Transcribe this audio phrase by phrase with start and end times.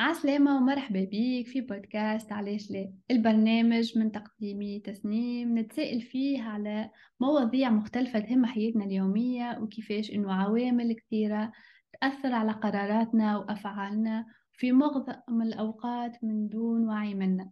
[0.00, 7.70] عسلامة ومرحبا بيك في بودكاست علاش لا؟ البرنامج من تقديمي تسنيم نتسائل فيه على مواضيع
[7.70, 11.52] مختلفة تهم حياتنا اليومية وكيفاش إنه عوامل كثيرة
[12.00, 17.50] تأثر على قراراتنا وأفعالنا في معظم الأوقات من دون وعي منا.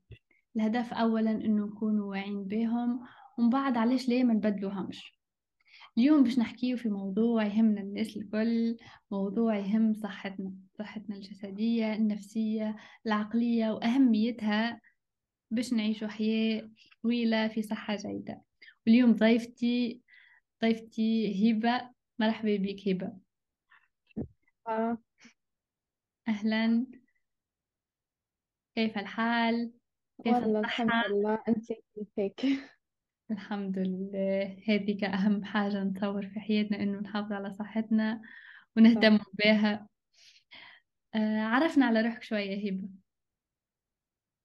[0.56, 3.00] الهدف أولا إنه نكونوا واعيين بهم
[3.38, 5.17] ومن بعد علاش ليه ما نبدلوهمش؟
[5.98, 8.76] اليوم باش نحكيه في موضوع يهمنا الناس الكل
[9.10, 12.76] موضوع يهم صحتنا صحتنا الجسدية النفسية
[13.06, 14.80] العقلية وأهميتها
[15.50, 16.70] باش نعيشوا حياة
[17.02, 18.42] طويلة في صحة جيدة
[18.86, 20.00] واليوم ضيفتي
[20.62, 23.12] ضيفتي هبة مرحبا بك هبة
[24.68, 24.98] آه.
[26.28, 26.86] أهلا
[28.74, 29.72] كيف الحال؟
[30.24, 32.77] كيف والله الحمد؟ لله أنت كيفك
[33.30, 34.56] الحمد لله.
[34.68, 38.22] هذيك أهم حاجة نتصور في حياتنا إنه نحافظ على صحتنا
[38.76, 39.88] ونهتم صح بها.
[41.14, 42.88] آه، عرفنا على روحك شوية هبة.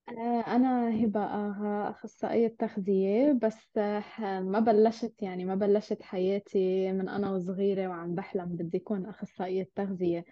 [0.09, 6.91] آه، أنا هبة آه، أخصائية تغذية بس آه، ح- ما بلشت يعني ما بلشت حياتي
[6.91, 10.25] من أنا وصغيرة وعم بحلم بدي أكون أخصائية تغذية.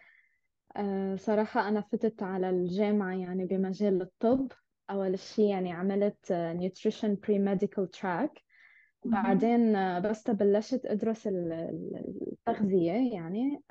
[0.75, 4.52] آه، صراحة أنا فتت على الجامعة يعني بمجال الطب.
[4.92, 8.42] أول شيء يعني عملت آه، nutrition pre-medical track.
[9.06, 13.61] بعدين آه، بس بلشت أدرس ال- ال- التغذية يعني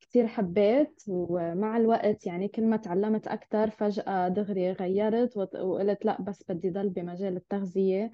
[0.00, 1.02] كثير حبيت.
[1.08, 6.88] ومع الوقت يعني كل ما تعلمت أكثر فجأة دغري غيرت وقلت لا بس بدي ضل
[6.88, 8.10] بمجال التغذية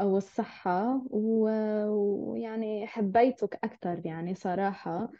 [0.00, 1.02] أو الصحة.
[1.10, 5.10] ويعني حبيته أكثر يعني صراحة.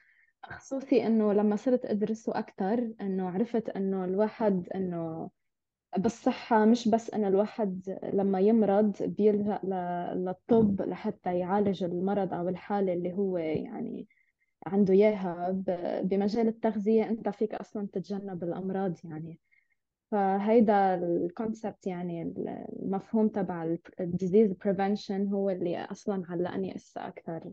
[0.45, 5.31] خصوصي إنه لما صرت أدرسه أكثر إنه عرفت إنه الواحد إنه
[5.97, 12.93] بالصحة مش بس إنه الواحد لما يمرض بيلجأ ل- للطب لحتى يعالج المرض أو الحالة
[12.93, 14.09] اللي هو يعني
[14.67, 17.11] عنده إياها ب- بمجال التغذية.
[17.11, 19.41] أنت فيك أصلا تتجنب الأمراض يعني.
[20.11, 22.23] فهيدا ال concept يعني
[22.83, 27.53] المفهوم تبع ال disease prevention هو اللي أصلا علقني إسا أكثر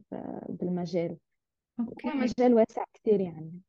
[0.50, 1.18] بالمجال.
[1.80, 3.62] هو okay مجال واسع كثير يعني.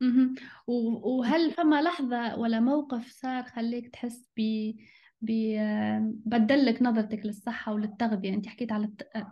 [0.00, 0.34] مهم.
[0.66, 4.40] و- وهل فما لحظة ولا موقف صار خليك تحس ب
[5.22, 5.30] ب
[6.26, 8.88] بدلك نظرتك للصحة وللتغذية؟ أنت حكيت على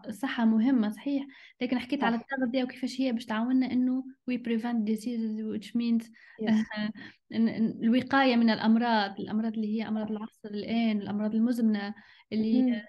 [0.09, 1.27] الصحة مهمة صحيح
[1.61, 2.23] لكن حكيت على صح.
[2.33, 6.11] التغذية وكيفاش هي باش تعاوننا إنه we prevent diseases which means
[7.33, 11.95] الوقاية من الأمراض الأمراض اللي هي أمراض العصر الآن الأمراض المزمنة
[12.33, 12.83] اللي.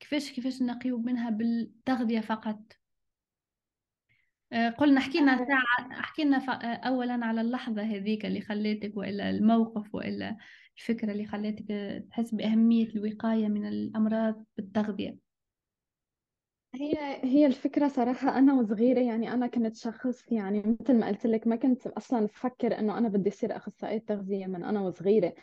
[0.00, 2.79] كيفاش كيفاش نقيو منها بالتغذية فقط؟
[4.78, 6.00] قلنا احكي لنا آه، ساعة
[6.38, 10.36] ف- آه، أولا على اللحظة هذيك اللي خليتك وإلا الموقف وإلا
[10.78, 15.30] الفكرة اللي خليتك آه، تحس بأهمية الوقاية من الأمراض بالتغذية.
[16.74, 16.94] هي
[17.24, 21.56] هي الفكرة صراحة أنا وصغيرة يعني أنا كنت شخص يعني مثل ما قلت لك ما
[21.56, 25.34] كنت أصلا أفكر إنه أنا بدي أصير أخصائية تغذية من أنا وصغيرة.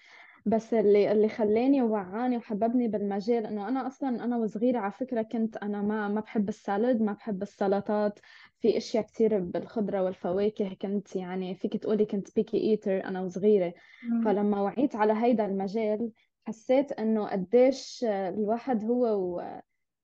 [0.47, 5.57] بس اللي اللي خلاني ووعاني وحببني بالمجال إنه أنا أصلا أنا وصغيرة على فكرة كنت
[5.57, 8.19] أنا ما ما بحب السالد ما بحب السلطات.
[8.59, 13.73] في أشياء كثير بالخضرة والفواكه كنت يعني فيك تقولي كنت بيكي إيتر أنا وصغيرة.
[14.03, 14.23] مم.
[14.25, 16.11] فلما وعيت على هيدا المجال
[16.47, 19.07] حسيت إنه قديش الواحد هو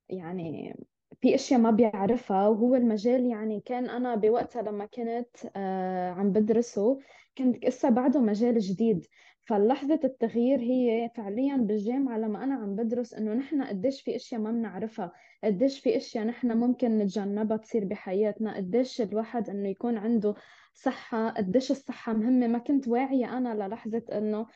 [0.09, 0.75] يعني
[1.21, 6.99] في أشياء ما بيعرفها وهو المجال يعني كان أنا بوقتها لما كنت آه، عم بدرسه
[7.37, 9.07] كنت لسه بعده مجال جديد.
[9.45, 14.51] فلحظة التغيير هي فعليا بالجامعة لما أنا عم بدرس إنه نحن قديش في أشياء ما
[14.51, 15.11] بنعرفها
[15.43, 20.35] قديش في أشياء نحن ممكن نتجنبها تصير بحياتنا قديش الواحد إنه يكون عنده
[20.73, 22.47] صحة قديش الصحة مهمة.
[22.47, 24.47] ما كنت واعية أنا للحظة إنه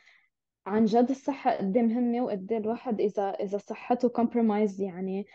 [0.67, 5.25] عن جد الصحة قد إيه مهمة وقد إيه الواحد إذا إذا صحته compromised يعني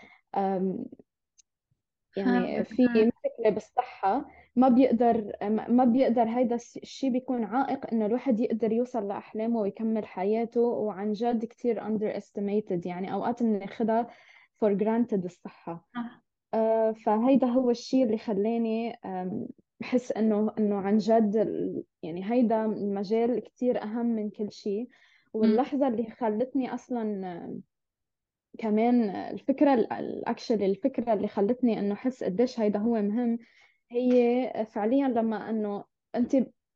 [2.16, 4.30] يعني في مشكلة بالصحة.
[4.56, 5.32] ما بيقدر
[5.68, 11.44] ما بيقدر هيدا الشيء بيكون عائق إنه الواحد يقدر يوصل لأحلامه ويكمل حياته وعن جد
[11.44, 14.06] كتير underestimated يعني أوقات بناخدها
[14.64, 15.88] for granted الصحة.
[15.94, 16.22] صح.
[16.54, 18.96] أه، فهيدا هو الشيء اللي خلاني
[19.80, 21.34] بحس إنه إنه عن جد
[22.02, 24.88] يعني هيدا المجال كتير أهم من كل شيء
[25.34, 25.40] مم.
[25.40, 27.62] واللحظة اللي خلتني أصلا
[28.58, 33.38] كمان الفكرة الاكشلي الفكرة اللي خلتني إنه أحس قديش هيدا هو مهم
[33.92, 35.84] هي فعليا لما إنه
[36.14, 36.34] أنت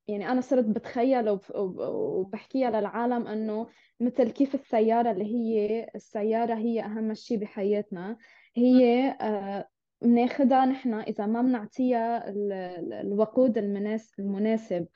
[0.08, 3.66] يعني أنا صرت بتخيل وب- وب- وبحكيها للعالم إنه
[4.00, 8.16] مثل كيف السيارة اللي هي السيارة هي أهم شيء بحياتنا.
[8.56, 9.68] هي آه،
[10.02, 14.86] بناخدها نحن إذا ما بنعطيها ال- ال- الوقود المناس- المناسب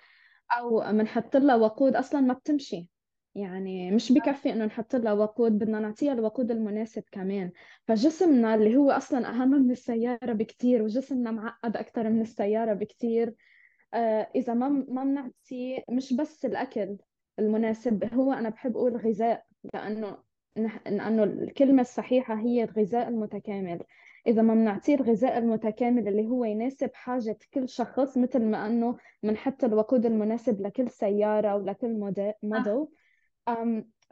[0.58, 2.90] أو بنحط لها وقود أصلا ما بتمشي.
[3.40, 7.50] يعني مش بكفي إنه نحط لها وقود بدنا نعطيها الوقود المناسب كمان.
[7.86, 13.34] فجسمنا اللي هو أصلا أهم من السيارة بكتير وجسمنا معقد أكثر من السيارة بكتير.
[13.94, 16.96] آه، إذا ما ما بنعطي مش بس الأكل
[17.38, 19.44] المناسب هو أنا بحب أقول غذاء
[19.74, 20.16] لأنه
[20.56, 23.80] لأنه الكلمة الصحيحة هي الغذاء المتكامل.
[24.26, 29.64] إذا ما بنعطيه الغذاء المتكامل اللي هو يناسب حاجة كل شخص مثل ما أنه بنحط
[29.64, 32.32] الوقود المناسب لكل سيارة ولكل موديل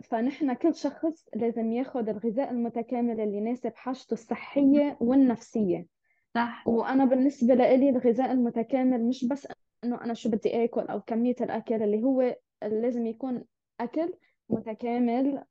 [0.05, 5.87] فنحن كل شخص لازم ياخذ الغذاء المتكامل اللي يناسب حاجته الصحية والنفسية.
[6.35, 6.69] صح.
[6.69, 9.49] وأنا بالنسبة لي الغذاء المتكامل مش بس
[9.85, 13.45] إنه أنا شو بدي آكل أو كمية الأكل اللي هو لازم يكون
[13.81, 14.13] أكل
[14.49, 15.45] متكامل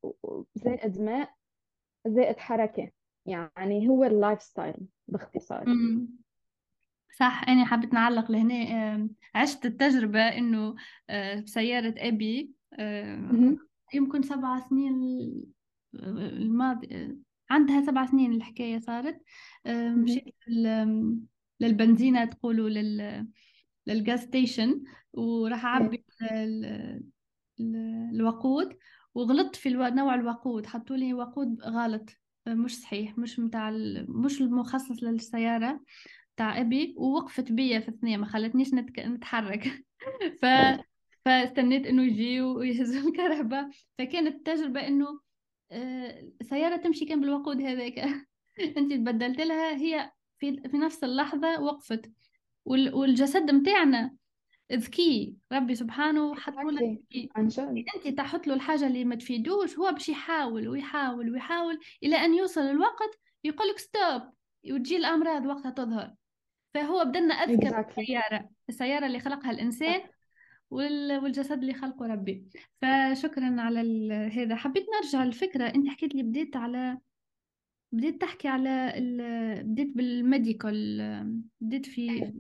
[0.56, 1.30] زائد ماء
[2.08, 2.92] زائد حركة.
[3.26, 4.76] يعني هو ال lifestyle
[5.08, 5.66] باختصار.
[7.20, 7.46] صح.
[7.48, 10.76] أنا حبيت نعلق لهنا عشت التجربة إنه
[11.10, 12.52] آه، بسيارة أبي
[13.94, 15.04] يمكن سبع سنين
[15.96, 17.18] الماضي
[17.50, 19.22] عندها سبع سنين الحكاية صارت.
[19.68, 20.36] مشيت
[21.60, 23.28] للبنزينة تقولوا لل
[23.88, 26.06] لل gas station وراح أعبي
[28.14, 28.78] الوقود
[29.16, 30.66] وغلطت في نوع الوقود.
[30.66, 32.10] حطوا لي وقود غلط
[32.48, 33.72] مش صحيح مش متاع
[34.08, 35.82] مش المخصص للسيارة
[36.38, 38.74] تاع أبي ووقفت بيا في الثنية ما خلتنيش.
[38.74, 39.86] نتحرك.
[40.42, 40.46] ف
[41.28, 45.20] فاستنيت إنه يجي ويهزوا الكهرباء فكانت تجربة إنه
[45.72, 48.00] آه، سيارة تمشي كان بالوقود هذاك.
[48.78, 52.12] أنت تبدلت لها هي في في نفس اللحظة وقفت.
[52.66, 54.16] والجسد متاعنا
[54.74, 57.02] ذكي ربي سبحانه حط لك.
[57.96, 62.62] أنت تحط له الحاجة اللي ما تفيدوش هو باش يحاول ويحاول ويحاول إلى أن يوصل
[62.62, 64.22] الوقت يقول لك ستوب
[64.72, 66.14] وتجي الأمراض وقتها تظهر.
[66.74, 68.00] فهو بدلنا اذكى exactly.
[68.00, 68.50] السيارة.
[68.70, 70.02] السيارة اللي خلقها الإنسان
[70.70, 72.46] والجسد اللي خلقه ربي.
[72.82, 74.56] فشكرا على هذا.
[74.56, 75.64] حبيت نرجع الفكرة.
[75.64, 76.98] أنت حكيت لي بديت على
[77.92, 78.94] بديت تحكي على
[79.66, 82.34] بديت بال medical بديت في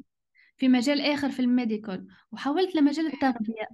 [0.58, 3.68] في مجال آخر في ال medical وحولت لمجال التغذية.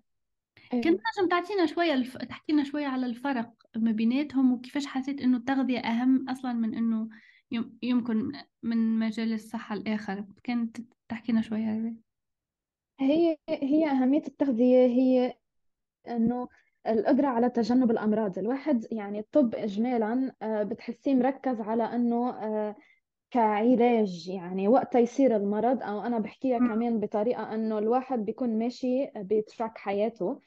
[0.71, 2.17] كنت نجم تعطينا شوية الف...
[2.17, 7.09] تحكي لنا شوية على الفرق ما بيناتهم وكيفاش حسيت إنه التغذية أهم أصلا من إنه
[7.81, 8.31] يمكن
[8.63, 10.25] من مجال الصحة الآخر.
[10.43, 10.77] كانت
[11.07, 11.65] تحكي لنا شوية.
[11.65, 11.95] على
[13.03, 15.33] هي هي أهمية التغذية هي
[16.07, 16.47] إنه
[16.87, 18.39] القدرة على تجنب الأمراض.
[18.39, 22.75] الواحد يعني الطب إجمالا آه، بتحسيه مركز على إنه آه،
[23.31, 25.83] كعلاج يعني وقت يصير المرض.
[25.83, 30.39] أو أنا بحكيها كمان بطريقة إنه الواحد بيكون ماشي بتراك حياته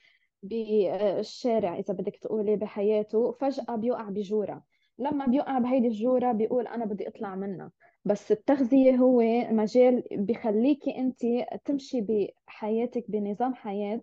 [0.42, 3.32] بالشارع إذا بدك تقولي بحياته.
[3.32, 4.64] فجأة بيوقع بجورة.
[4.98, 7.70] لما بيوقع بهيدي الجورة بيقول أنا بدي أطلع منها.
[8.06, 9.20] بس التغذية هو
[9.50, 11.20] مجال بخليكي أنت
[11.64, 12.00] تمشي
[12.48, 14.00] بحياتك بنظام حياة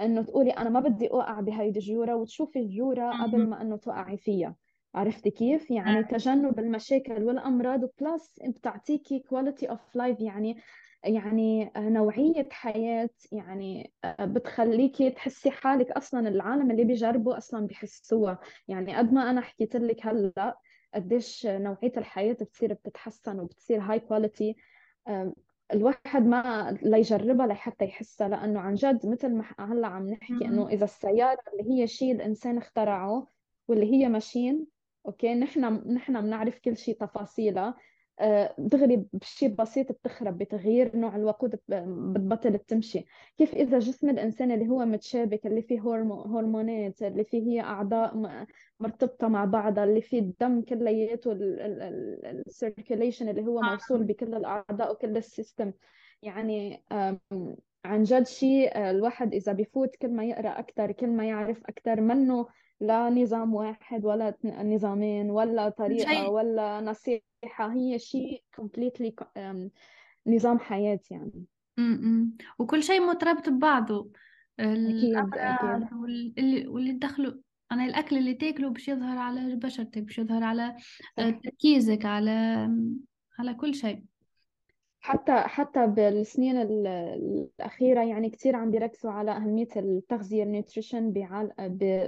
[0.00, 4.56] إنه تقولي أنا ما بدي أوقع بهيدي الجورة وتشوفي الجورة قبل ما إنه توقعي فيها.
[4.94, 10.56] عرفتي كيف؟ يعني تجنب المشاكل والأمراض plus بتعطيكي quality of life يعني
[11.04, 18.38] يعني نوعية حياة يعني بتخليكي تحسي حالك أصلا العالم اللي بيجربوا أصلا بحسوها
[18.68, 20.58] يعني قد ما أنا حكيت لك هلأ
[20.94, 24.56] قديش نوعية الحياة بتصير بتتحسن وبتصير هاي quality
[25.72, 30.84] الواحد ما ليجربها لحتى يحسها لأنه عن جد مثل ما هلأ عم نحكي إنه إذا
[30.84, 33.26] السيارة اللي هي شيء الإنسان اخترعه
[33.68, 34.66] واللي هي ماشين
[35.06, 35.64] okay نحن
[35.94, 37.74] نحن بنعرف كل شيء تفاصيلها.
[38.58, 43.04] دغري بشيء بسيط بتخرب بتغيير نوع الوقود بتبطل تمشي.
[43.38, 48.16] كيف إذا جسم الإنسان اللي هو متشابك اللي فيه هرمونات اللي فيه هي أعضاء
[48.80, 55.16] مرتبطة مع بعضها اللي فيه الدم كلياته ال circulation اللي هو موصول بكل الأعضاء وكل
[55.16, 55.72] ال system.
[56.22, 56.84] يعني
[57.84, 62.00] عن جد شيء آه، الواحد إذا بفوت كل ما يقرأ أكثر كل ما يعرف أكثر
[62.00, 62.46] منه
[62.80, 66.30] لا نظام واحد ولا نظامين ولا طريقة شيء.
[66.30, 69.12] ولا نصيحة هي شيء completely
[70.26, 71.44] نظام حياة يعني
[71.78, 72.36] م-م.
[72.58, 74.10] وكل شيء مرتبط ببعضه
[74.60, 77.32] أكيد أكيد واللي واللي دخلوا
[77.72, 80.76] أنا الأكل اللي تاكله باش يظهر على بشرتك باش يظهر على
[81.18, 82.30] آه، تركيزك على
[83.38, 84.04] على كل شيء
[85.02, 91.12] حتى حتى بالسنين الأخيرة يعني كثير عم بيركزوا على أهمية التغذية النيوتريشن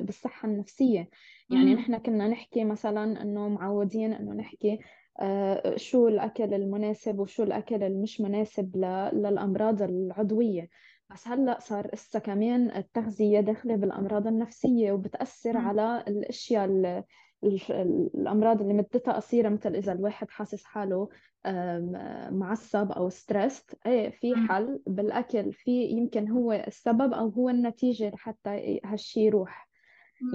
[0.01, 1.09] بالصحة النفسية.
[1.51, 4.79] يعني نحن كنا نحكي مثلا إنه معودين إنه نحكي
[5.21, 8.77] آه، شو الأكل المناسب وشو الأكل المش مناسب
[9.13, 10.69] للأمراض العضوية.
[11.11, 16.65] بس هلأ صار إسا كمان التغذية داخلة بالأمراض النفسية وبتأثر على الأشياء
[17.45, 21.09] الأمراض اللي مدتها قصيرة مثل إذا الواحد حاسس حاله
[22.31, 24.81] معصب أو stressed إيه في حل.
[24.87, 29.69] بالأكل في يمكن هو السبب أو هو النتيجة لحتى هالشي يروح.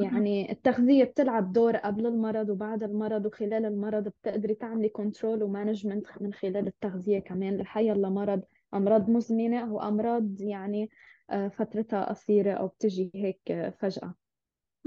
[0.04, 6.08] يعني التغذية بتلعب دور قبل المرض وبعد المرض وخلال المرض بتقدري تعملي control و management
[6.22, 8.42] من خلال التغذية كمان لحي الله مرض
[8.74, 10.90] أمراض مزمنة أو أمراض يعني
[11.30, 14.14] آه، فترتها قصيرة أو بتجي هيك آه، فجأة.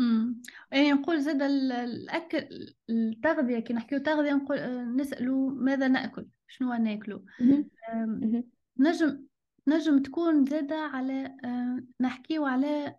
[0.01, 0.43] امم
[0.73, 6.73] يعني نقول زاد ال- الأكل التغذية كي نحكيو تغذية نقول آه، نسألوا ماذا نأكل شنو
[6.75, 7.25] ناكلو.
[7.41, 7.71] مهم.
[7.93, 8.45] أم، مهم.
[8.79, 9.27] نجم
[9.67, 12.97] نجم تكون زادة على آه، نحكيو على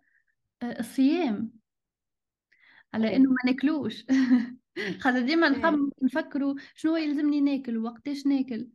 [0.64, 1.52] آه، الصيام.
[2.94, 4.06] على إنه ما ناكلوش.
[5.00, 5.54] خاطر ديما إيه.
[5.54, 8.70] نخم نفكروا شنو يلزمني ناكل وقتاش ناكل.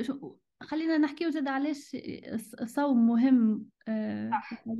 [0.00, 4.30] شو- خلينا نحكيو زاد علاش الص- الصوم مهم آه،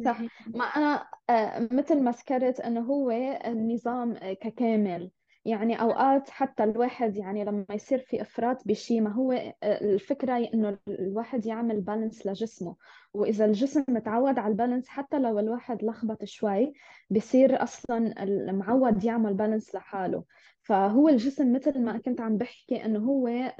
[0.04, 3.10] صح هي ما أنا آه، مثل ما ذكرت إنه هو
[3.46, 5.10] النظام ككامل.
[5.46, 10.78] يعني أوقات حتى الواحد يعني لما يصير في إفراط بشيء ما هو آه، الفكرة إنه
[10.88, 12.76] الواحد يعمل بالانس لجسمه.
[13.14, 16.72] وإذا الجسم متعود على البالانس حتى لو الواحد لخبط شوي
[17.10, 20.24] بصير أصلا المعود يعمل بالانس لحاله.
[20.64, 23.52] فهو الجسم مثل ما كنت عم بحكي إنه هو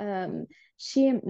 [0.77, 1.21] شيء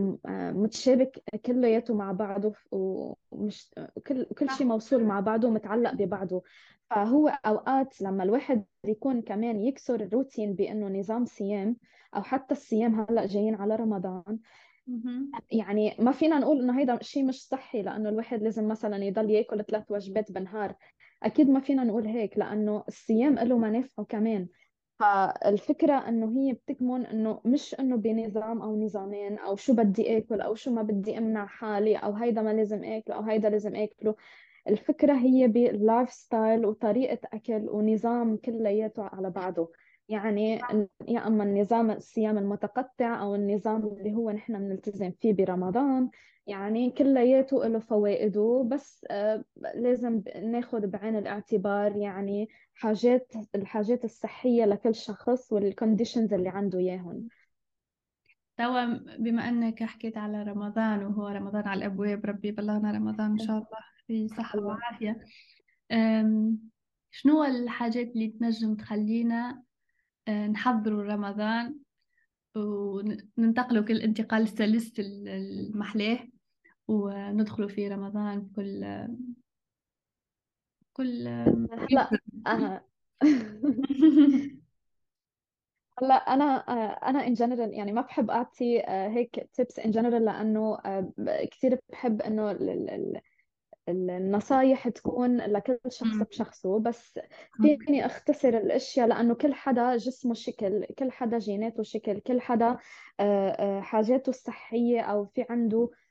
[0.52, 3.74] متشابك كلياته مع بعضه ومش
[4.06, 6.42] كل كل شيء موصول مع بعضه ومتعلق ببعضه.
[6.90, 11.76] فهو أوقات لما الواحد يكون كمان يكسر الروتين بأنه نظام صيام
[12.16, 14.38] أو حتى الصيام هلأ جايين على رمضان.
[15.52, 19.64] يعني ما فينا نقول إنه هيدا شيء مش صحي لأنه الواحد لازم مثلا يضل يأكل
[19.64, 20.74] ثلاث وجبات بالنهار
[21.22, 24.48] أكيد ما فينا نقول هيك لأنه الصيام له منافعه كمان.
[24.98, 30.54] فالفكرة إنه هي بتكمن إنه مش إنه بنظام أو نظامين أو شو بدي آكل أو
[30.54, 34.14] شو ما بدي أمنع حالي أو هيدا ما لازم آكله أو هيدا لازم آكله.
[34.68, 39.72] الفكرة هي بال lifestyle وطريقة أكل ونظام كلياته على بعضه.
[40.08, 40.58] يعني
[41.08, 46.10] يا أما النظام الصيام المتقطع أو النظام اللي هو نحن بنلتزم فيه برمضان
[46.46, 54.94] يعني كلياته له فوائده بس آه، لازم ناخذ بعين الاعتبار يعني حاجات الحاجات الصحية لكل
[54.94, 57.28] شخص والكونديشنز اللي عنده إياهم.
[58.56, 58.84] توا
[59.16, 63.66] بما أنك حكيت على رمضان وهو رمضان على الأبواب ربي بلغنا رمضان إن شاء الله
[64.06, 64.66] في الله.
[64.66, 65.24] وعافية.
[65.92, 66.58] أم،
[67.10, 69.62] شنو الحاجات اللي تنجم تخلينا
[70.28, 71.76] أه، نحضروا رمضان
[72.56, 76.18] وننتقلوا كل انتقال السلس المحلاه؟
[76.88, 78.84] وندخلوا في رمضان بكل
[80.92, 81.28] كل
[81.90, 82.10] هلا
[82.46, 82.84] أنا
[85.98, 90.24] هلا أنا آه، أنا in general يعني ما بحب أعطي آه، هيك tips in general
[90.24, 91.12] لأنه آه،
[91.50, 92.50] كثير بحب إنه
[93.88, 96.78] النصايح تكون لكل شخص بشخصه.
[96.78, 97.20] بس
[97.62, 102.78] فيني أختصر الأشياء لأنه كل حدا جسمه شكل كل حدا جيناته شكل كل حدا
[103.20, 106.03] آه، آه، حاجاته الصحية أو في عنده آه، آه،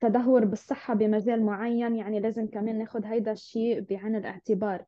[0.00, 4.84] تدهور بالصحة بمجال معين يعني لازم كمان ناخد هيدا الشيء بعين الاعتبار.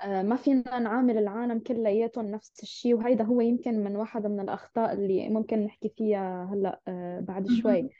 [0.00, 4.92] آه، ما فينا نعامل العالم كلياتهم نفس الشيء وهيدا هو يمكن من واحدة من الأخطاء
[4.92, 7.90] اللي ممكن نحكي فيها هلأ آه، بعد شوي.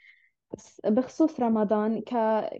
[0.53, 2.13] بس بخصوص رمضان ك...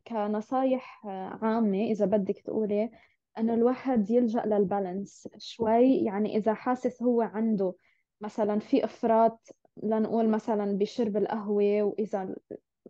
[0.07, 1.07] كنصايح
[1.41, 2.91] عامة إذا بدك تقولي
[3.37, 5.97] أنه الواحد يلجأ للبالانس شوي.
[5.97, 7.73] يعني إذا حاسس هو عنده
[8.21, 9.49] مثلا في إفراط
[9.83, 12.35] لنقول مثلا بشرب القهوة وإذا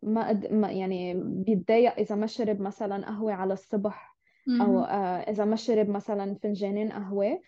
[0.04, 0.54] ما, قد...
[0.54, 4.18] ما يعني بيتضايق إذا ما شرب مثلا قهوة على الصبح
[4.62, 4.80] أو.
[4.80, 7.42] آه، إذا ما شرب مثلا فنجانين قهوة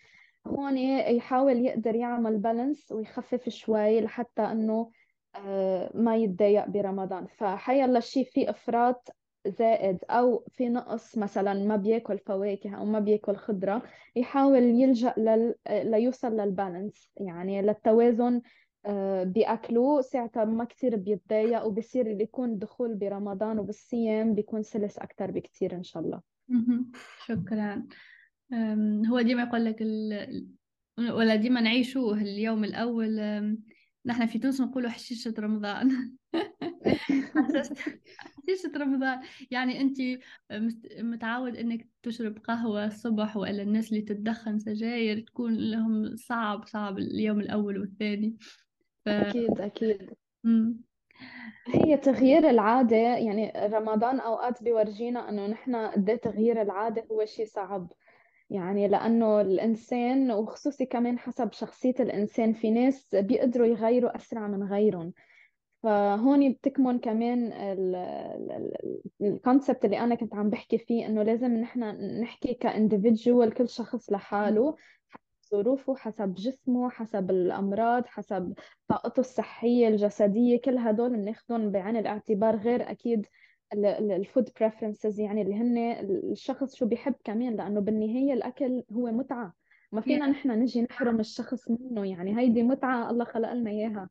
[0.47, 4.91] هون يحاول يقدر يعمل بالانس ويخفف شوي لحتى إنه
[5.35, 9.09] آه، ما يتضايق برمضان فحيلا شيء في إفراط
[9.47, 13.81] زائد أو في نقص مثلا ما بياكل فواكه أو ما بياكل خضرة
[14.15, 15.55] يحاول يلجأ لل...
[15.69, 18.41] ليوصل للبالانس يعني للتوازن
[19.23, 25.75] بأكله ساعتها ما كثير بيتضايق وبصير اللي يكون دخول برمضان وبالصيام بيكون سلس أكثر بكثير
[25.75, 26.21] إن شاء الله.
[27.25, 27.83] شكرا.
[29.09, 30.47] هو ديما يقول لك ال...
[30.97, 33.19] ولا ديما نعيشوه اليوم الأول.
[33.19, 33.63] أم،
[34.05, 35.89] نحن في تونس نقولوا حشيشة رمضان.
[38.17, 39.21] حشيشة رمضان.
[39.51, 39.97] يعني أنت
[40.99, 47.39] متعود أنك تشرب قهوة الصبح ولا الناس اللي تدخن سجاير تكون لهم صعب صعب اليوم
[47.39, 48.35] الأول والثاني.
[49.05, 49.09] ف...
[49.09, 50.13] أكيد أكيد.
[50.43, 50.85] مم.
[51.67, 57.45] هي تغيير العادة يعني رمضان أوقات بيورجينا إنه نحن قد إيه تغيير العادة هو شيء
[57.45, 57.91] صعب.
[58.49, 65.13] يعني لأنه الإنسان وخصوصي كمان حسب شخصية الإنسان في ناس بيقدروا يغيروا أسرع من غيرهم.
[65.83, 67.53] فهون بتكمن كمان
[69.21, 71.83] الكونسبت اللي أنا كنت عم بحكي فيه إنه لازم نحن
[72.21, 74.75] نحكي كانديفيدجوال كل شخص لحاله.
[75.51, 78.53] ظروفه حسب جسمه حسب الأمراض حسب
[78.87, 80.61] طاقته الصحية الجسدية.
[80.61, 83.25] كل هدول بناخدهم بعين الاعتبار غير أكيد
[83.73, 85.77] ال food preferences يعني اللي هن
[86.31, 89.53] الشخص شو بيحب كمان لأنه بالنهاية الأكل هو متعة.
[89.91, 94.09] ما فينا نحن نجي نحرم الشخص منه يعني هيدي متعة الله خلق لنا إياها.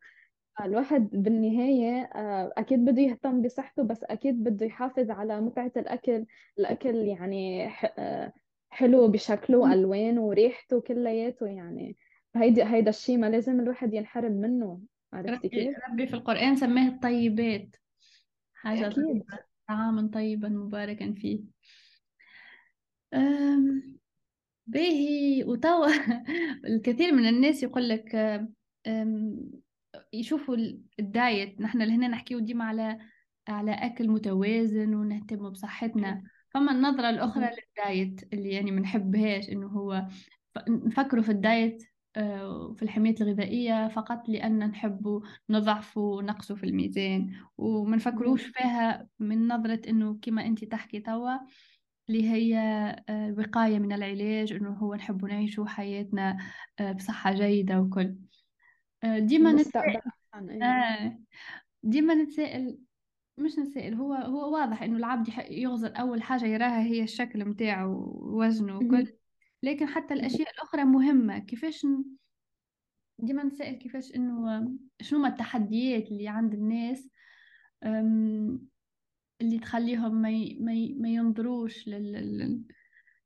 [0.64, 6.26] الواحد بالنهاية آه، أكيد بده يهتم بصحته بس أكيد بده يحافظ على متعة الأكل.
[6.58, 8.32] الأكل يعني آه،
[8.74, 11.96] حلو بشكله ألوانه وريحته كلياته يعني.
[12.36, 14.80] هيدي هيدا الشيء ما لازم الواحد ينحرم منه
[15.12, 17.76] عرفتي ربي كيف؟ ربي في القرآن سماه الطيبات.
[18.54, 18.94] حاجة أكيد.
[18.96, 19.38] طيبة
[19.68, 21.40] طعاما طيبا مباركا فيه.
[23.14, 23.96] أم،
[24.66, 25.44] باهي.
[25.44, 25.86] وتوا
[26.68, 28.14] الكثير من الناس يقول لك
[28.86, 29.40] أم،
[30.12, 31.60] يشوفوا ال- ال diet.
[31.60, 32.98] نحن اللي هنا نحكيو ديما على
[33.48, 36.22] على أكل متوازن ونهتم بصحتنا.
[36.54, 37.50] فما النظرة الأخرى.
[37.50, 40.06] لل diet اللي يعني منحبهاش إنه هو
[40.68, 41.84] نفكروا في الدايت
[42.16, 45.20] آه، في الحمية الغذائية فقط لأن نحبوا
[45.50, 47.96] نضعفوا ونقصوا في الميزان وما.
[47.96, 51.32] نفكروش فيها من نظرة إنه كما أنت تحكي توا
[52.08, 52.56] اللي هي
[53.08, 56.38] آه، الوقاية من العلاج إنه هو نحب نعيشوا حياتنا
[56.80, 58.16] آه، بصحة جيدة وكل
[59.04, 60.00] ديما نتساءل
[60.62, 61.18] آه
[61.82, 62.78] ديما نتساءل
[63.38, 67.88] مش نتساءل هو هو واضح إنه العبد يح- يغزر أول حاجة يراها هي الشكل متاعه
[67.88, 69.06] ووزنه وكل مهم.
[69.62, 70.24] لكن حتى مهم.
[70.24, 72.04] الأشياء الأخرى مهمة كيفاش ن-
[73.18, 77.08] ديما نتساءل كيفاش آه، شنو ما التحديات اللي عند الناس
[77.84, 78.68] آم،
[79.40, 82.62] اللي تخليهم ما ي- ما ي- ما ينظروش لل لل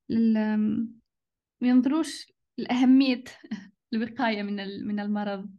[0.09, 0.89] لل-
[1.61, 3.25] ما ينظروش لأهمية
[3.93, 5.51] الوقاية من ال- من المرض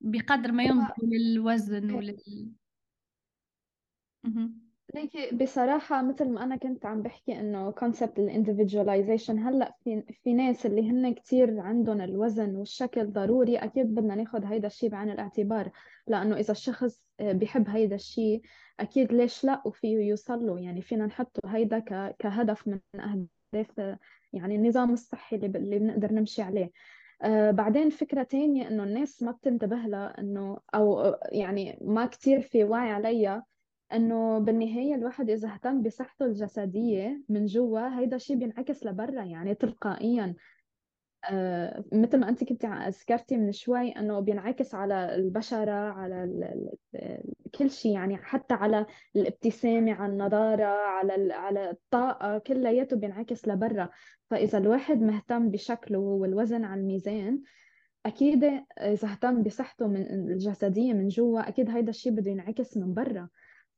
[0.00, 2.52] بقدر ما ينظروا للوزن ولل
[4.24, 4.64] مهم.
[4.94, 10.34] ليكي بصراحة مثل ما أنا كنت عم بحكي إنه concept ال individualization هلأ في في
[10.34, 15.70] ناس اللي هن كتير عندهم الوزن والشكل ضروري أكيد بدنا ناخد هيدا الشيء بعين الاعتبار
[16.06, 18.42] لأنه إذا الشخص آه، بيحب هيدا الشيء
[18.80, 23.98] أكيد ليش لأ وفيه يوصل له يعني فينا نحطه هيدا ك- كهدف من أهداف آه،
[24.32, 26.70] يعني النظام الصحي اللي, اللي بنقدر نمشي عليه
[27.22, 32.64] آه بعدين فكرة تانية إنه الناس ما بتنتبه لها إنه أو يعني ما كتير في
[32.64, 33.44] وعي عليها
[33.94, 40.34] إنه بالنهاية الواحد إذا اهتم بصحته الجسدية من جوا هيدا الشيء بينعكس لبرا يعني تلقائيا.
[41.30, 46.44] آه مثل ما أنت كنت ذكرتي من شوي إنه بينعكس على البشرة على ال
[46.94, 47.20] ال
[47.54, 53.88] كل شيء يعني حتى على الابتسامة على النضارة على على الطاقة كلياته بينعكس لبرا.
[54.30, 57.42] فإذا الواحد مهتم بشكله والوزن على الميزان
[58.06, 58.44] أكيد
[58.80, 63.28] إذا اهتم بصحته من الجسدية من جوا أكيد هيدا الشيء بده ينعكس من برا.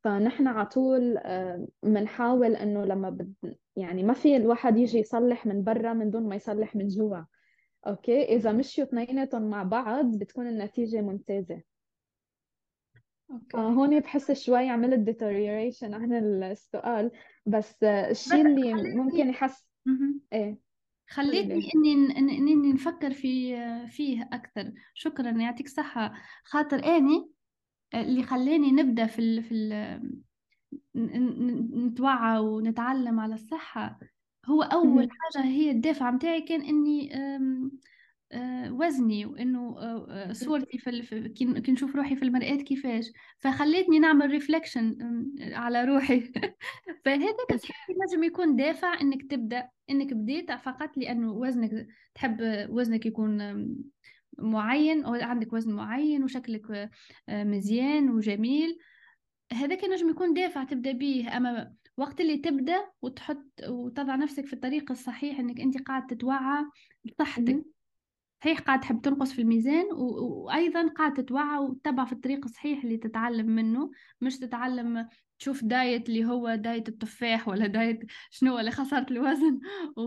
[0.03, 3.33] فنحن على طول آه، بنحاول إنه لما بد
[3.75, 7.21] يعني ما في الواحد يجي يصلح من برا من دون ما يصلح من جوا.
[7.87, 11.61] okay؟ إذا مشيوا اثنيناتهم مع بعض بتكون النتيجة ممتازة.
[13.31, 13.45] okay.
[13.53, 17.11] فهون بحس شوي عملت deterioration عن السؤال
[17.45, 19.67] بس آه، الشيء اللي ممكن يحس.
[20.33, 20.57] إيه
[21.75, 23.55] إني إن- إني نفكر في
[23.87, 27.29] فيه أكثر شكرا يعطيك الصحة خاطر أني
[27.95, 29.43] اللي خلاني نبدأ في ال...
[29.43, 29.73] في ال...
[30.95, 31.01] ن-
[31.47, 33.99] ن- نتوعى ونتعلم على الصحة
[34.45, 35.09] هو أول مهم.
[35.11, 37.71] حاجة هي الدافع متاعي كان إني أم،
[38.31, 43.05] أه، وزني وإنه أه، أه، صورتي في كي نشوف روحي في المرآة كيفاش.
[43.39, 44.97] فخلتني نعمل reflection
[45.53, 46.31] على روحي.
[47.57, 52.37] صحيح لازم يكون دافع إنك تبدأ إنك بديت فقط لأنه وزنك تحب
[52.69, 53.41] وزنك يكون
[54.39, 56.71] معين أو عندك وزن معين وشكلك
[57.29, 58.77] أه، مزيان وجميل.
[59.53, 64.91] هذاك نجم يكون دافع تبدأ به أما وقت اللي تبدأ وتحط وتضع نفسك في الطريق
[64.91, 66.65] الصحيح إنك أنت قاعد تتوعى
[67.05, 67.49] لصحتك.
[67.49, 67.65] مهم.
[68.43, 70.03] صحيح قاعد تحب تنقص في الميزان و...
[70.45, 75.07] وأيضا قاعد تتوعى وتتبع في الطريق الصحيح اللي تتعلم منه مش تتعلم
[75.39, 79.59] تشوف diet اللي هو diet التفاح ولا diet شنو اللي خسرت الوزن
[79.97, 80.01] و...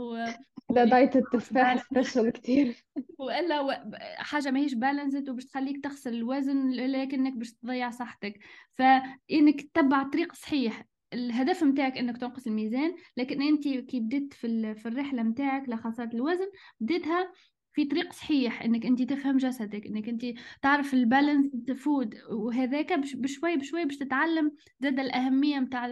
[0.69, 2.85] واللي دايت التفاح special كتير.
[3.19, 8.41] وإلا و- حاجة ماهيش balanced وباش تخليك تخسر الوزن لكنك باش تضيع صحتك.
[8.75, 10.85] فانك تتبع الطريق صحيح.
[11.13, 16.15] الهدف متاعك إنك تنقص الميزان لكن أنت كي بديت في ال- في الرحلة متاعك لخسارة
[16.15, 17.33] الوزن بديتها
[17.73, 20.27] في طريق صحيح إنك انت تفهم جسدك إنك انت
[20.63, 25.87] تعرف ال balanced food وهذاك بش- بشوي بشوي باش تتعلم زاد الأهمية متاع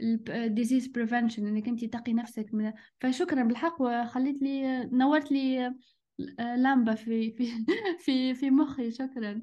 [0.00, 5.74] ال disease prevention إنك انت تقي نفسك من فشكرا بالحق وخليت لي نورت لي
[6.40, 7.64] لمبة في في
[7.98, 8.90] في في مخي.
[8.90, 9.40] شكرا.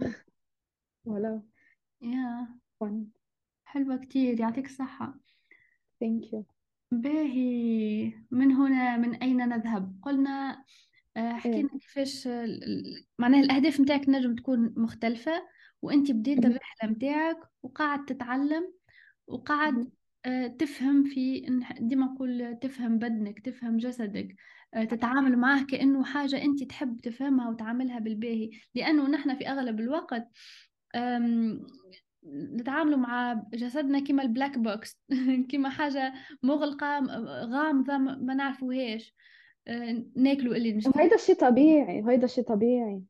[1.06, 1.46] ولو
[2.02, 2.48] يا
[3.64, 4.40] حلوة كتير.
[4.40, 5.20] يعطيك الصحة.
[6.04, 6.44] Thank you.
[6.92, 8.14] باهي.
[8.32, 10.64] من هنا من أين نذهب؟ قلنا
[11.18, 12.28] حكينا إيه كيفاش
[13.20, 15.32] معناها الأهداف متاعك نجم تكون مختلفة
[15.82, 16.52] وأنت بديت مهم.
[16.52, 18.74] الرحلة متاعك وقاعد تتعلم
[19.28, 19.92] وقاعد.
[20.26, 21.46] آه، تفهم في
[21.80, 24.36] ديما نقول تفهم بدنك تفهم جسدك
[24.74, 30.28] آه، تتعامل معه كأنه حاجة أنت تحب تفهمها وتعاملها بالباهي لأنه نحن في أغلب الوقت
[32.26, 35.00] نتعاملوا مع جسدنا كما ال black box
[35.52, 37.00] كما حاجة مغلقة
[37.46, 39.16] غامضة ما نعرفوهاش آه،
[40.16, 43.02] ناكلوا اللي نشتهي وهيدا الشيء طبيعي هيدا الشيء طبيعي.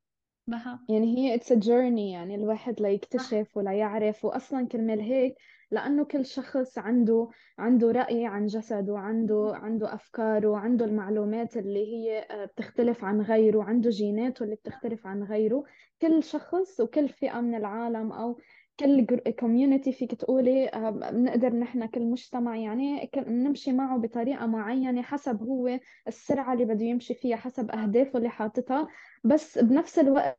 [0.47, 0.85] بها.
[0.89, 5.35] يعني هي it's a journey يعني الواحد ليكتشف ولا يعرف وأصلا كرمال هيك
[5.71, 12.19] لأنه كل شخص عنده عنده رأي عن جسده عنده عنده أفكاره عنده المعلومات اللي هي
[12.19, 15.63] آه، بتختلف عن غيره عنده جيناته اللي بتختلف عن غيره.
[16.01, 18.39] كل شخص وكل فئة من العالم أو
[18.81, 19.05] كل
[19.39, 25.79] كوميونتي فيك تقولي آه، بنقدر نحن كل مجتمع يعني نمشي معه بطريقة معينة حسب هو
[26.07, 28.87] السرعة اللي بده يمشي فيها حسب أهدافه اللي حاططها.
[29.23, 30.37] بس بنفس الوقت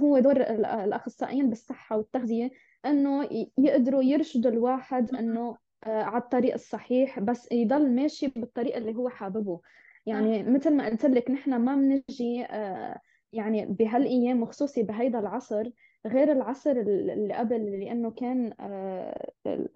[0.00, 2.50] هو دور الأخصائيين بالصحة والتغذية
[2.86, 9.08] إنه يقدروا يرشدوا الواحد إنه آه، على الطريق الصحيح بس يضل ماشي بالطريق اللي هو
[9.08, 9.60] حاببه.
[10.06, 13.00] يعني مثل ما قلت لك نحن ما بنجي آه،
[13.32, 15.70] يعني بهالأيام وخصوصي بهيدا العصر
[16.06, 19.32] غير العصر اللي قبل لأنه كان آه،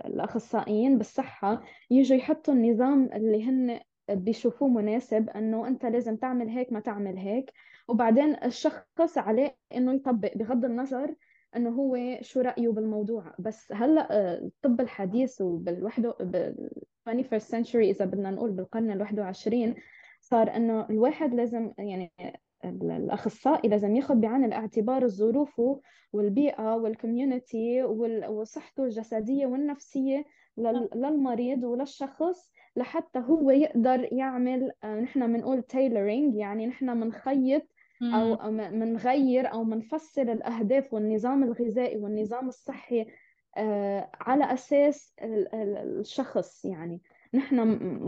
[0.06, 6.80] الأخصائيين بالصحة يجوا يحطوا النظام اللي هن بيشوفوه مناسب إنه أنت لازم تعمل هيك ما
[6.80, 7.52] تعمل هيك.
[7.88, 11.14] وبعدين الشخص عليه إنه يطبق بغض النظر
[11.56, 13.34] إنه هو شو رأيه بالموضوع.
[13.38, 16.70] بس هلأ آه، الطب الحديث وبالوحده بال
[17.08, 19.74] 21st century إذا بدنا نقول بالقرن ال 21
[20.20, 22.12] صار إنه الواحد لازم يعني
[22.64, 25.62] الأخصائي لازم ياخذ بعين الاعتبار الظروف
[26.12, 27.82] والبيئة وال community
[28.28, 30.24] وصحته الجسدية والنفسية
[30.94, 37.62] للمريض وللشخص لحتى هو يقدر يعمل آه، نحن بنقول tailoring يعني نحن بنخيط
[38.02, 43.06] أو بنغير أو بنفسر الأهداف والنظام الغذائي والنظام الصحي
[43.56, 47.02] آه، على أساس الشخص يعني.
[47.34, 47.56] نحن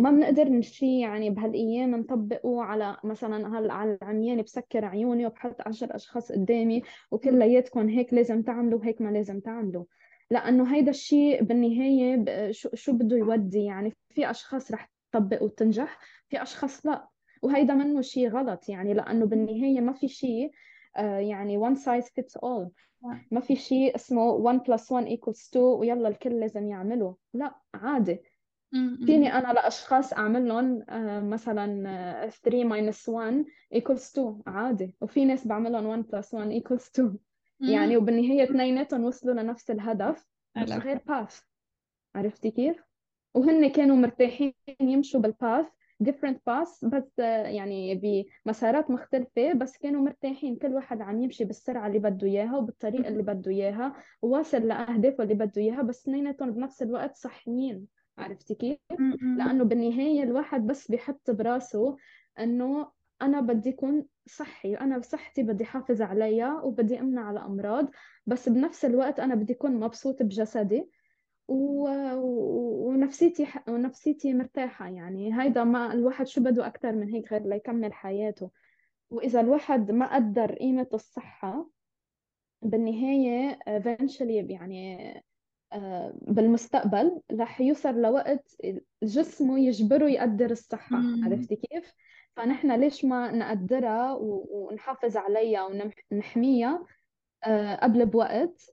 [0.02, 5.94] ما بنقدر نشي يعني بهالأيام نطبقه على مثلا هلا على العميان بسكر عيوني وبحط عشر
[5.96, 9.84] أشخاص قدامي وكلياتكم هيك لازم تعملوا وهيك ما لازم تعملوا.
[10.30, 16.42] لأنه هيدا الشيء بالنهاية شو شو بده يودي؟ يعني في أشخاص رح تطبق وتنجح في
[16.42, 17.08] أشخاص لا.
[17.42, 20.50] وهيدا منه شيء غلط يعني لأنه بالنهاية ما في شيء
[20.96, 22.68] آه، يعني one size fits all.
[23.30, 28.20] ما في شيء اسمه 1 plus 1 equals 2 ويلا الكل لازم يعمله لا عادي.
[29.06, 34.94] فيني أنا لأشخاص أعمل لهم آه، مثلا 3 minus 1 equals 2 عادي.
[35.00, 37.16] وفي ناس بعمل لهم 1 plus 1 equals 2
[37.70, 40.26] يعني وبالنهاية اثنيناتهم وصلوا لنفس الهدف
[40.56, 41.40] بس غير باث
[42.14, 42.82] عرفتي كيف؟
[43.34, 45.66] وهن كانوا مرتاحين يمشوا بالباث
[46.04, 47.94] different paths بس يعني
[48.46, 50.56] بمسارات مختلفة بس كانوا مرتاحين.
[50.56, 55.34] كل واحد عم يمشي بالسرعة اللي بده إياها وبالطريقة اللي بده إياها وواصل لأهدافه اللي
[55.34, 57.86] بده إياها بس اثنيناتهم بنفس الوقت صحيين.
[58.18, 58.78] عرفتي كيف؟
[59.38, 61.96] لأنه بالنهاية الواحد بس بيحط براسه
[62.38, 62.90] إنه
[63.22, 67.90] أنا بدي أكون صحي أنا بصحتي بدي حافظ عليها وبدي أمنع على أمراض
[68.26, 70.90] بس بنفس الوقت أنا بدي أكون مبسوط بجسدي
[71.48, 71.88] و...
[72.88, 75.42] ونفسيتي ونفسيتي مرتاحة يعني.
[75.42, 78.50] هيدا ما الواحد شو بده أكثر من هيك غير ليكمل حياته.
[79.10, 81.70] وإذا الواحد ما قدر قيمة الصحة
[82.62, 84.98] بالنهاية eventually يعني
[86.22, 88.56] بالمستقبل رح يوصل لوقت
[89.02, 90.96] جسمه يجبره يقدر الصحة.
[91.24, 91.94] عرفتي كيف؟
[92.36, 96.86] فنحن ليش ما نقدرها ونحافظ عليها ونحميها
[97.44, 98.70] آه، قبل بوقت؟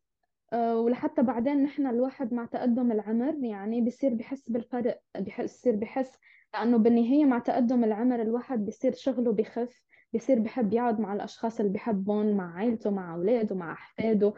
[0.53, 5.01] آه، ولحتى بعدين نحن الواحد مع تقدم العمر يعني بصير بحس بالفرق
[5.43, 6.17] بصير بحس
[6.53, 9.83] لأنه بالنهاية مع تقدم العمر الواحد بصير شغله بخف.
[10.15, 14.33] بصير بحب يقعد مع الأشخاص اللي بحبهم مع عائلته مع أولاده مع أحفاده.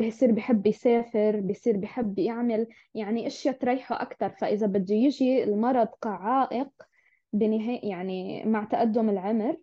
[0.00, 6.68] بصير بحب يسافر بصير بحب يعمل يعني أشياء تريحه أكثر فإذا بده يجي المرض كعائق
[7.32, 9.56] بنهاية يعني مع تقدم العمر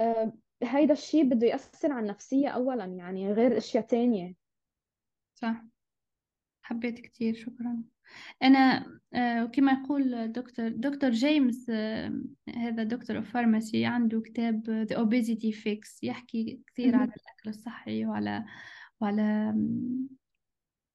[0.00, 4.34] آه هيدا الشيء بده يأثر على النفسية أولا يعني غير أشياء تانية.
[5.34, 5.64] صح.
[6.62, 7.82] حبيت كتير شكرا.
[8.42, 12.20] أنا آه، كما يقول دكتور دكتور جيمس آه،
[12.56, 18.44] هذا دكتور فارماسي عنده كتاب The Obesity Fix يحكي كثير على الأكل الصحي وعلى
[19.00, 19.54] وعلى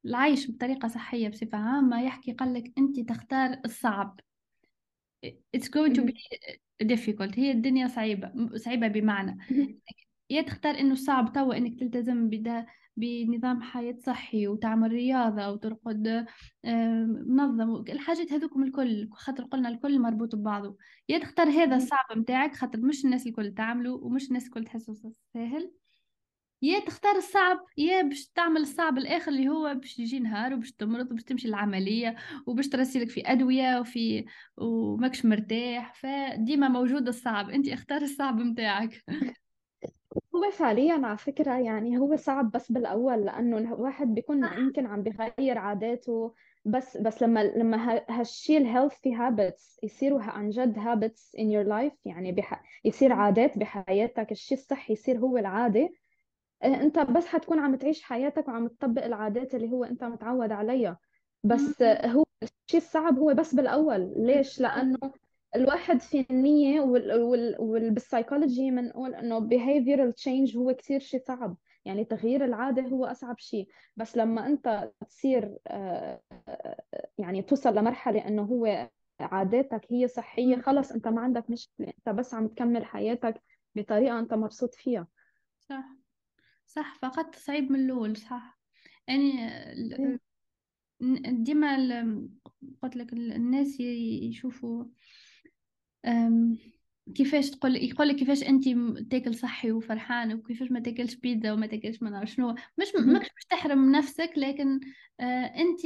[0.05, 2.03] العيش بطريقة صحية بصفة عامة.
[2.03, 4.19] يحكي قال لك أنت تختار الصعب.
[5.25, 6.13] It's going to be
[6.83, 7.37] difficult.
[7.39, 9.37] هي الدنيا صعيبة صعيبة بمعنى.
[10.29, 12.65] يا تختار إنه صعب توا إنك تلتزم بده.
[12.97, 16.25] بنظام حياة صحي وتعمل رياضة وترقد
[17.27, 20.77] منظم الحاجات هذوكم الكل خاطر قلنا الكل مربوط ببعضه.
[21.09, 24.93] يا تختار هذا الصعب متاعك خاطر مش الناس الكل تعمله ومش الناس الكل تحسه
[25.33, 25.71] سهل
[26.61, 31.11] يا تختار الصعب يا باش تعمل الصعب الآخر اللي هو باش يجي نهار وباش تمرض
[31.11, 34.25] وباش تمشي العملية وباش ترسلك في أدوية وفي
[34.57, 35.93] وماكش مرتاح.
[35.95, 37.49] فديما موجود الصعب.
[37.49, 39.03] انت اختار الصعب متاعك.
[40.41, 45.57] هو فعليا على فكرة يعني هو صعب بس بالأول لأنه الواحد بيكون يمكن عم بغير
[45.57, 46.33] عاداته.
[46.65, 51.67] بس بس لما لما ه- هالشيء ال healthy habits يصيروا عن جد habits in your
[51.67, 52.63] life يعني بح...
[52.85, 55.89] يصير عادات بحياتك الشيء الصحي يصير هو العادة.
[56.63, 60.99] آه، أنت بس حتكون عم تعيش حياتك وعم تطبق العادات اللي هو أنت متعود عليها.
[61.43, 64.13] بس هو الشيء الصعب هو بس بالأول.
[64.17, 64.97] ليش؟ لأنه
[65.55, 67.21] الواحد في النية وال...
[67.21, 67.55] وال...
[67.59, 67.91] وال...
[67.91, 71.57] بالسايكولوجي بنقول إنه behavioral change هو كثير شيء صعب.
[71.85, 76.21] يعني تغيير العادة هو أصعب شيء بس لما أنت تصير آه،
[77.17, 80.61] يعني توصل لمرحلة إنه هو عاداتك هي صحية.
[80.61, 81.87] خلص أنت ما عندك مشكلة.
[81.87, 83.41] أنت بس عم تكمل حياتك
[83.75, 85.07] بطريقة أنت مبسوط فيها.
[85.59, 85.85] صح.
[86.65, 86.97] صح.
[87.01, 88.17] فقدت تصعيب من الأول.
[88.17, 88.59] صح.
[89.07, 89.47] يعني
[89.99, 90.19] إيه.
[91.31, 91.75] ديما
[92.83, 94.85] قلت لك ال- الناس يشوفوا
[97.15, 98.63] كيفاش تقول يقول لك كيفاش انت
[99.11, 102.51] تاكل صحي وفرحان وكيفاش ما تاكلش بيتزا وما تاكلش ما نعرف شنو.
[102.53, 104.79] مش ماكش باش تحرم نفسك لكن
[105.19, 105.79] آه انت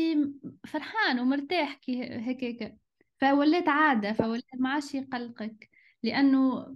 [0.67, 2.78] فرحان ومرتاح كي هكاك.
[3.21, 5.69] فوليت عادة فوليت ما عادش يقلقك.
[6.04, 6.75] لأنه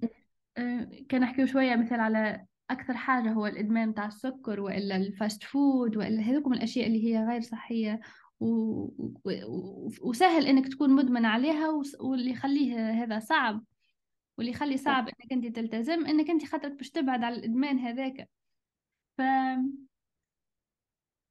[0.58, 5.44] آه، كان نحكيو شوية مثال على أكثر حاجة هو الإدمان تاع السكر وإلا ال fast
[5.44, 7.42] food وإلا هذوكم الأشياء اللي هي غير.
[7.42, 8.00] و-
[10.02, 13.64] وسهل إنك تكون مدمن عليها واللي يخليه هذا صعب
[14.38, 18.30] واللي يخلي صعب صح إنك أنت تلتزم إنك أنت خاطرك باش تبعد على الإدمان هذاك.
[19.18, 19.22] ف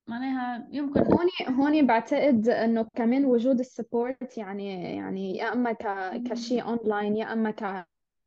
[0.09, 6.13] معناها يمكن هوني هوني بعتقد إنه كمان وجود ال support يعني يعني يا أما ك
[6.31, 7.55] كشيء أونلاين يا أما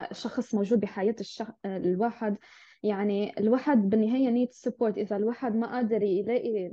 [0.10, 1.48] كشخص موجود بحياة الشخ...
[1.66, 2.38] الواحد
[2.84, 6.70] يعني الواحد بالنهاية need support إذا الواحد ما قادر يلاقي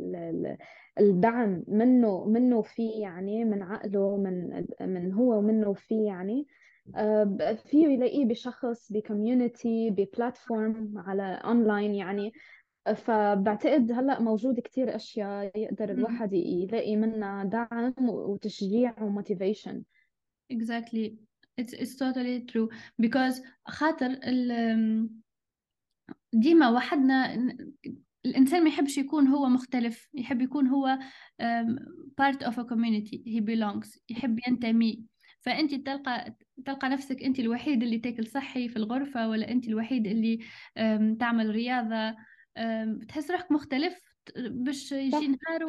[1.00, 6.46] الدعم منه منه فيه يعني من عقله من من هو ومنه فيه يعني.
[6.96, 12.32] آه، فيه يلاقيه بشخص ب community ب platform على اونلاين يعني.
[12.96, 19.82] فبعتقد هلأ موجود كتير أشياء يقدر الواحد يلاقي منها دعم وتشجيع و motivation
[20.52, 21.18] exactly.
[21.61, 22.68] It's it's totally true.
[23.02, 25.08] Because خاطر ال
[26.32, 27.34] ديما وحدنا
[28.28, 30.98] الإنسان ما يحبش يكون هو مختلف يحب يكون هو
[32.20, 35.04] part of a community he belongs يحب ينتمي.
[35.40, 40.38] فأنت تلقى تلقى نفسك أنت الوحيد اللي تاكل صحي في الغرفة ولا أنت الوحيد اللي
[41.20, 42.16] تعمل رياضة.
[42.58, 44.00] um, تحس روحك مختلف
[44.36, 45.64] باش يجي نهار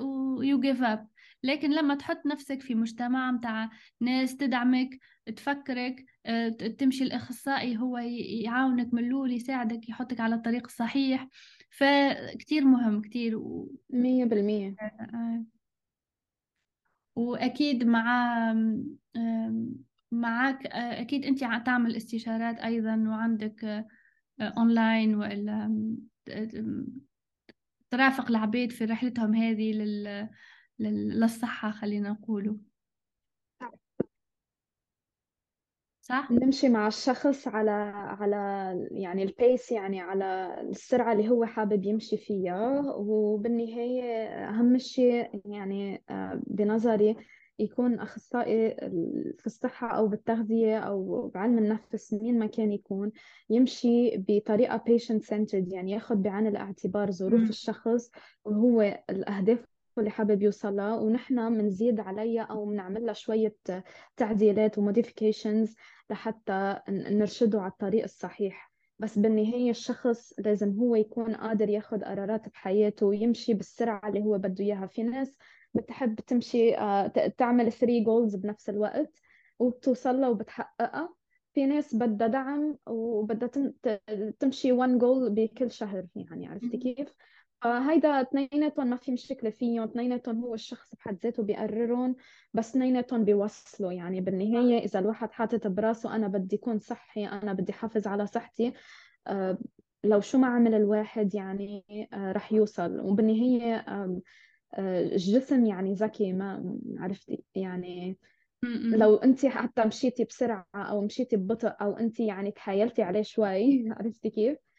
[0.00, 1.08] و you give up
[1.42, 3.70] لكن لما تحط نفسك في مجتمع متاع
[4.00, 4.98] ناس تدعمك
[5.30, 7.98] تفكرك آه، تمشي الأخصائي هو
[8.44, 11.28] يعاونك من الأول يساعدك يحطك على الطريق الصحيح.
[11.70, 13.72] فكتير مهم كتير و...
[13.90, 14.76] مية بالمية.
[14.80, 15.44] آه،
[17.16, 18.54] وأكيد مع
[20.12, 23.86] معك آه، أكيد أنت تعمل استشارات أيضا وعندك آه،
[24.40, 25.76] أونلاين وإلا
[27.90, 30.28] ترافق العباد في رحلتهم هذه لل...
[30.78, 31.20] لل...
[31.20, 32.56] للصحة خلينا نقوله.
[36.10, 38.36] صح؟ نمشي مع الشخص على على
[38.90, 46.42] يعني البيس يعني على السرعة اللي هو حابب يمشي فيها وبالنهاية أهم شيء يعني آه،
[46.46, 47.16] بنظري
[47.58, 48.76] يكون أخصائي
[49.38, 53.12] في الصحة أو بالتغذية أو بعلم النفس مين ما كان يكون
[53.50, 57.50] يمشي بطريقة patient centered يعني ياخذ بعين الاعتبار ظروف.
[57.50, 58.10] الشخص
[58.44, 59.58] وهو الأهداف
[60.00, 63.56] اللي حابب يوصلها ونحن بنزيد عليها أو بنعمل لها شوية
[64.16, 65.74] تعديلات و modifications
[66.10, 73.06] لحتى نرشده على الطريق الصحيح بس بالنهاية الشخص لازم هو يكون قادر ياخد قرارات بحياته
[73.06, 75.38] ويمشي بالسرعة اللي هو بده إياها في ناس
[75.74, 77.06] بتحب تمشي آه،
[77.38, 79.18] تعمل 3 goals بنفس الوقت
[79.58, 81.14] وبتوصل لها وبتحققها
[81.54, 83.50] في ناس بدها دعم وبدها
[84.38, 86.76] تمشي 1 جول بكل شهر يعني عرفتي.
[86.78, 87.16] كيف؟
[87.62, 92.16] فهيدا اثنيناتهم ما في مشكلة فيهم اثنيناتهم هو الشخص بحد ذاته بيقررهم
[92.54, 97.72] بس اثنيناتهم بيوصلوا يعني بالنهاية إذا الواحد حاطط براسه أنا بدي أكون صحي أنا بدي
[97.72, 98.72] أحافظ على صحتي
[99.26, 99.58] آه،
[100.04, 104.20] لو شو ما عمل الواحد يعني آه، رح يوصل وبالنهاية آه،
[104.78, 108.18] الجسم يعني ذكي ما عرفتي يعني.
[108.62, 114.30] لو انت حتى مشيتي بسرعة أو مشيتي ببطء أو انت يعني تحايلتي عليه شوي عرفتي
[114.30, 114.69] كيف؟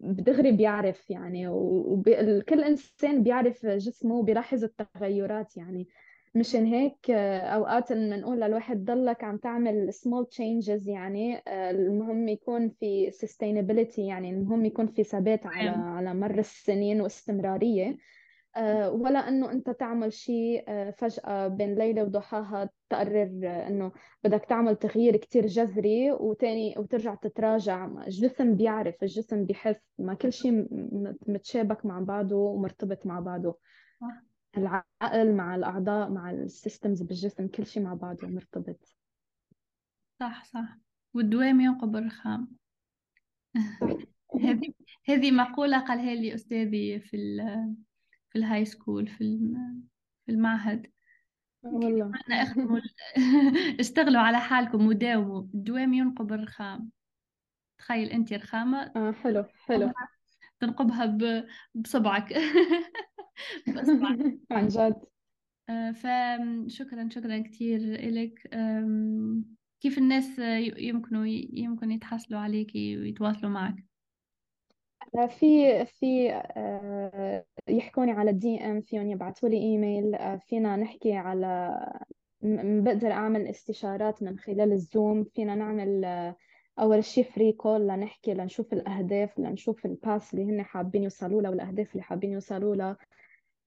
[0.00, 5.88] بدغري بيعرف يعني وكل إنسان بيعرف جسمه وبيلاحظ التغيرات يعني.
[6.34, 12.68] مشان هيك آه، أوقات بنقول للواحد ضلك عم تعمل small changes يعني آه، المهم يكون
[12.68, 17.88] في sustainability يعني المهم يكون في ثبات على على مر السنين واستمرارية.
[17.88, 17.96] آه،
[18.88, 23.92] ولا إنه أنت تعمل شيء آه، فجأة بين ليلة وضحاها تقرر آه، إنه
[24.24, 27.84] بدك تعمل تغيير كتير جذري وتاني وترجع تتراجع.
[28.06, 29.80] الجسم بيعرف الجسم بيحس.
[29.98, 30.68] ما كل شيء
[31.28, 33.58] متشابك مع بعضه ومرتبط مع بعضه.
[34.56, 38.96] العقل مع الأعضاء مع السيستمز بالجسم كل شيء مع بعضه مرتبط.
[40.20, 40.78] صح صح.
[41.14, 42.48] والدوام ينقب الرخام.
[44.44, 44.72] هذه
[45.08, 47.16] هذه مقولة قالها لي أستاذي في
[48.34, 49.38] في ال high school في
[50.26, 50.86] في المعهد.
[51.62, 52.12] والله.
[52.28, 52.80] أنا أخدموا
[53.80, 55.42] اشتغلوا على حالكم وداوموا.
[55.54, 56.90] الدوام ينقب الرخام.
[57.78, 58.92] تخيل أنت رخامة.
[58.96, 59.92] آه حلو حلو.
[60.60, 61.16] تنقبها
[61.74, 62.32] بصبعك.
[63.68, 64.18] بصبعك.
[64.50, 64.96] عن جد.
[65.68, 68.48] آه، فشكرا شكرا كثير لك
[69.80, 70.38] كيف الناس
[70.78, 73.93] يمكنوا يمكن يتحصلوا عليكي ويتواصلوا معك؟
[75.28, 81.80] في في آه، يحكوني على ال DM فيهم يبعثوا لي إيميل آه، فينا نحكي على
[82.82, 86.36] بقدر أعمل استشارات من خلال ال Zoom فينا نعمل آه،
[86.78, 91.50] أول شيء free call لنحكي لنشوف الأهداف لنشوف ال path اللي هن حابين يوصلوا لها
[91.50, 92.96] والأهداف اللي حابين يوصلوا لها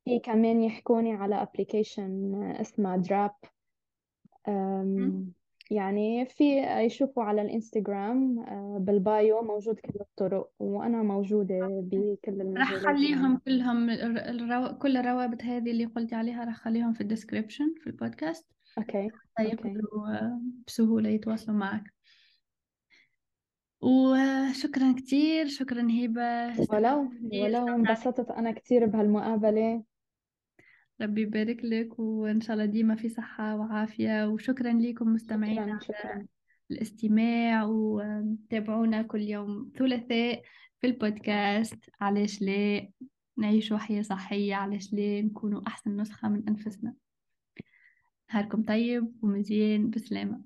[0.06, 3.36] في كمان يحكوني على application اسمها دراب
[5.72, 12.72] يعني في يشوفوا على الإنستغرام آه، بال bio موجود كل الطرق وأنا موجودة بكل راح
[12.72, 13.42] المجالات أخليهم يعني.
[13.46, 14.78] كلهم الرو...
[14.78, 18.48] كل الروابط هذه اللي قلتي عليها راح أخليهم في ال description في البودكاست.
[18.78, 19.10] okay
[19.40, 21.94] يقدروا آه، بسهولة يتواصلوا معك.
[23.82, 26.62] وشكرا كثير شكرا هبة.
[26.74, 27.10] ولو
[27.44, 29.84] ولو انبسطت أنا كثير بهالمقابلة.
[31.02, 34.28] ربي يبارك لك وإن شاء الله ديما في صحة وعافية.
[34.28, 36.26] وشكرا لكم مستمعين شكرا شكرا.
[36.72, 40.42] الاستماع وتابعونا كل يوم ثلاثاء
[40.82, 41.90] في البودكاست.
[42.02, 42.90] علاش لا؟
[43.38, 46.94] نعيش حياة صحية علاش لا؟ نكونوا أحسن نسخة من أنفسنا.
[48.34, 50.42] نهاركم طيب ومزيان بسلامة.